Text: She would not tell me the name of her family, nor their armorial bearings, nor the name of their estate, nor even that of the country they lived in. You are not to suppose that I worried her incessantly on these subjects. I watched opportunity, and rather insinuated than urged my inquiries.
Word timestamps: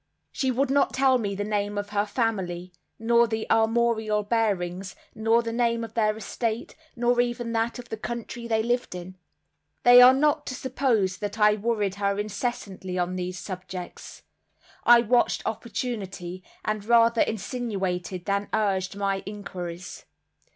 She 0.31 0.49
would 0.49 0.71
not 0.71 0.95
tell 0.95 1.19
me 1.19 1.35
the 1.35 1.43
name 1.43 1.77
of 1.77 1.89
her 1.89 2.07
family, 2.07 2.73
nor 2.97 3.27
their 3.27 3.45
armorial 3.51 4.23
bearings, 4.23 4.95
nor 5.13 5.43
the 5.43 5.53
name 5.53 5.83
of 5.83 5.93
their 5.93 6.17
estate, 6.17 6.75
nor 6.95 7.21
even 7.21 7.51
that 7.51 7.77
of 7.77 7.89
the 7.89 7.97
country 7.97 8.47
they 8.47 8.63
lived 8.63 8.95
in. 8.95 9.15
You 9.85 10.01
are 10.03 10.11
not 10.11 10.47
to 10.47 10.55
suppose 10.55 11.17
that 11.19 11.37
I 11.39 11.53
worried 11.53 11.93
her 12.01 12.17
incessantly 12.17 12.97
on 12.97 13.15
these 13.15 13.37
subjects. 13.37 14.23
I 14.85 15.01
watched 15.01 15.43
opportunity, 15.45 16.43
and 16.65 16.83
rather 16.83 17.21
insinuated 17.21 18.25
than 18.25 18.49
urged 18.55 18.95
my 18.95 19.21
inquiries. 19.27 20.05